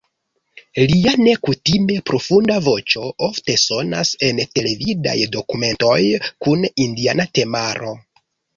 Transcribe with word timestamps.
Lia 0.91 1.11
nekutime 1.25 1.97
profunda 2.11 2.55
voĉo 2.69 3.03
ofte 3.29 3.59
sonas 3.65 4.15
en 4.31 4.43
televidaj 4.57 5.15
dokumentoj 5.39 6.01
kun 6.47 6.69
indiana 6.89 7.31
temaro. 7.43 7.97